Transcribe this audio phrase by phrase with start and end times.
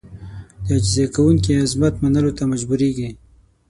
[0.63, 3.09] د عاجزي کوونکي عظمت منلو ته مجبورېږي.